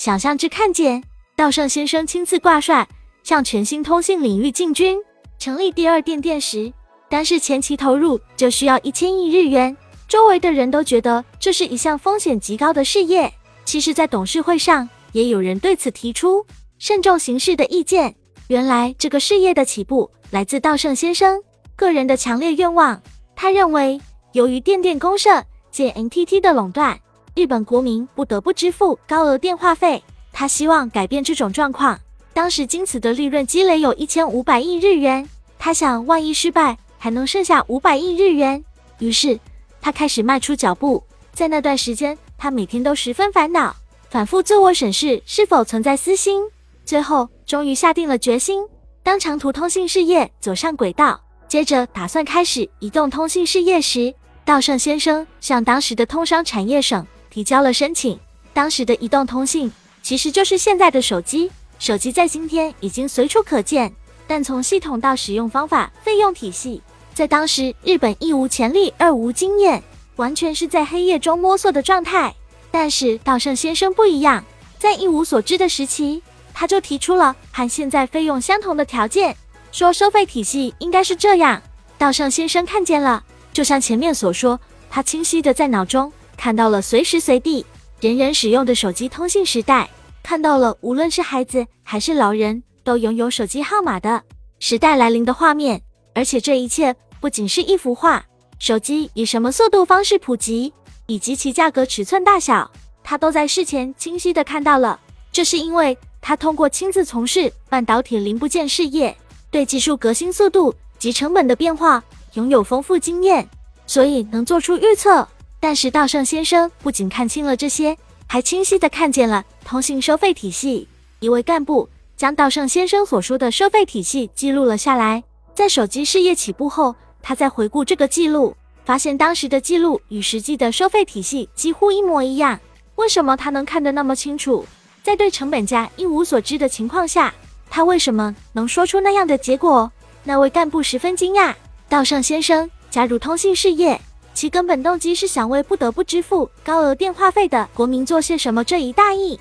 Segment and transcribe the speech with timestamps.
[0.00, 1.04] 想象之看见，
[1.36, 2.88] 道圣先生亲自挂帅，
[3.22, 4.98] 向全新通信领域进军。
[5.38, 6.72] 成立第二电电时，
[7.10, 9.76] 单是前期投入就需要一千亿日元，
[10.08, 13.30] 周围的人都觉得这是一项风险极高的事业。
[13.66, 16.46] 其实，在董事会上，也有人对此提出
[16.78, 18.16] 慎重行事的意见。
[18.48, 21.38] 原来，这个事业的起步来自道圣先生
[21.76, 23.02] 个人的强烈愿望。
[23.36, 24.00] 他认为，
[24.32, 26.98] 由于电电公社借 NTT 的垄断，
[27.34, 30.02] 日本国民不得不支付高额电话费。
[30.32, 31.98] 他希望改变这种状况。
[32.32, 35.28] 当时，京瓷的利润积累有一千五百亿日元。
[35.58, 38.64] 他想，万一失败，还能剩下五百亿日元。
[38.98, 39.38] 于是，
[39.80, 41.02] 他开始迈出脚步。
[41.32, 43.74] 在那段时间，他每天都十分烦恼，
[44.08, 46.42] 反复自我审视是否存在私心。
[46.84, 48.64] 最后，终于下定了决心，
[49.02, 58.18] 当长途通信事业走上轨道，接着打算开始移动通信事业时，道圣先生向当时的通商产业省提交了申请。
[58.52, 59.70] 当时的移动通信
[60.02, 63.92] 其实就是现在的手机，手机在今天已经随处可见。
[64.26, 66.82] 但从系统到使用方法、费用体系，
[67.14, 69.82] 在当时日本一无潜力，二无经验，
[70.16, 72.34] 完全是在黑夜中摸索的状态。
[72.70, 74.44] 但是稻盛先生不一样，
[74.78, 76.22] 在一无所知的时期，
[76.54, 79.36] 他就提出了和现在费用相同的条件，
[79.72, 81.60] 说收费体系应该是这样。
[81.98, 87.66] 稻盛先生看见了，就像前面所说，他清晰的在脑中看到了随时随地
[88.00, 89.86] 人人使用的手机通信时代，
[90.22, 92.62] 看到了无论是孩子还是老人。
[92.82, 94.22] 都拥有手机号码的
[94.58, 95.80] 时代来临的画面，
[96.14, 98.24] 而且这一切不仅是一幅画，
[98.58, 100.72] 手机以什么速度方式普及，
[101.06, 102.68] 以及其价格、尺寸、大小，
[103.04, 104.98] 他都在事前清晰的看到了。
[105.30, 109.14] 这是因为他通过亲自从事半导体零部件事业，
[109.50, 112.02] 对技术革新速度及成本的变化
[112.32, 113.46] 拥有丰富经验，
[113.86, 115.28] 所以能做出预测。
[115.60, 120.88] 但是道圣先生不仅看清了这些，还清晰的看见了通信收费体系。
[121.20, 121.88] 一位干部。
[122.16, 125.24] 将道圣先生所说的收费体系记录了下来。
[125.54, 128.54] 在手机事业起步后，他在回顾这个记录，
[128.84, 132.60] 发现当时的记录与实际的收费体系几乎一模一样。
[132.96, 134.66] 为什么他能看得那么清楚？
[135.02, 137.32] 在对成本价一无所知的情况下，
[137.70, 139.90] 他为什么能说出那样的结果？
[140.22, 141.54] 那位干部十分惊讶。
[141.88, 143.98] 道圣先生加入通信事业，
[144.40, 149.38] 其根本动机是想为不得不支付高额电话费的国民做些什么这一大义。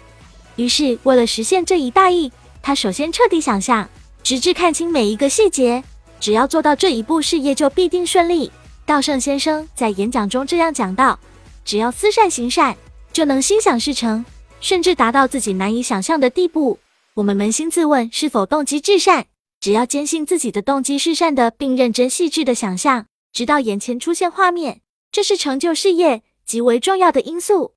[0.58, 2.30] 于是，为了实现这一大义，
[2.62, 3.88] 他首先彻底想象，
[4.24, 5.82] 直至看清每一个细节。
[6.20, 8.52] 只要做到这一步，事业就必定顺利。
[8.86, 11.18] 道圣先生在演讲中这样讲道
[11.64, 12.76] ：“只要思善行善，
[13.14, 14.26] 就能心想事成，
[14.59, 16.78] 甚至达到自己难以想象的地步。”
[17.16, 19.28] 我们扪心自问，是否动机至善？
[19.62, 27.74] 只要坚信自己的动机是善的，并认真细致的想象，直到眼前出现画面，这是成就事业极为重要的因素。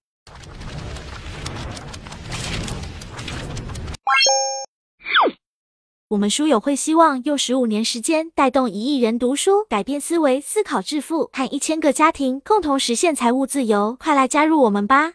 [6.09, 13.97] 我们书友会希望用十五年时间带动一亿人读书，改变思维，思考致富，和一千个家庭共同实现财务自由。
[13.99, 15.11] 快来加入我们吧！